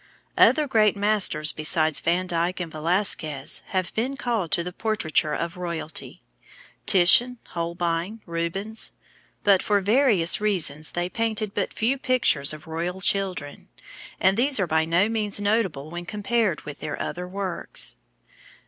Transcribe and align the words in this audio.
Other 0.35 0.67
great 0.67 0.95
masters 0.97 1.51
besides 1.51 1.99
Van 1.99 2.25
Dyck 2.25 2.59
and 2.59 2.71
Velasquez 2.71 3.61
have 3.67 3.93
been 3.93 4.17
called 4.17 4.49
to 4.53 4.63
the 4.63 4.73
portraiture 4.73 5.35
of 5.35 5.57
royalty, 5.57 6.23
Titian, 6.87 7.37
Holbein, 7.49 8.19
Rubens, 8.25 8.93
but 9.43 9.61
for 9.61 9.79
various 9.79 10.41
reasons 10.41 10.93
they 10.93 11.07
painted 11.07 11.53
but 11.53 11.71
few 11.71 11.99
pictures 11.99 12.51
of 12.51 12.65
royal 12.65 12.99
children, 12.99 13.67
and 14.19 14.37
these 14.37 14.59
are 14.59 14.65
by 14.65 14.85
no 14.85 15.07
means 15.07 15.39
notable 15.39 15.91
when 15.91 16.07
compared 16.07 16.61
with 16.61 16.79
their 16.79 16.99
other 16.99 17.27
works. 17.27 17.95